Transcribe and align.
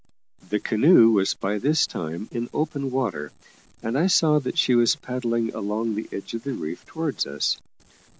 The 0.49 0.59
canoe 0.59 1.11
was 1.11 1.35
by 1.35 1.59
this 1.59 1.85
time 1.85 2.27
in 2.31 2.49
open 2.55 2.89
water, 2.89 3.31
and 3.83 3.95
I 3.95 4.07
saw 4.07 4.39
that 4.39 4.57
she 4.57 4.73
was 4.73 4.95
paddling 4.95 5.53
along 5.53 5.93
the 5.93 6.09
edge 6.11 6.33
of 6.33 6.41
the 6.41 6.53
reef 6.53 6.83
towards 6.87 7.27
us. 7.27 7.59